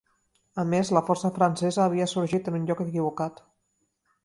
A 0.61 0.63
més, 0.69 0.89
la 0.97 1.03
força 1.09 1.31
francesa 1.35 1.85
havia 1.85 2.09
sorgit 2.15 2.51
en 2.53 2.59
un 2.63 2.67
lloc 2.73 2.83
equivocat. 2.89 3.41